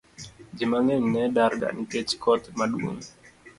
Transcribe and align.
Ji 0.57 0.65
mang'eny 0.71 1.03
ne 1.13 1.23
darga 1.35 1.67
nikech 1.75 2.11
koth 2.23 2.45
maduong' 2.57 3.07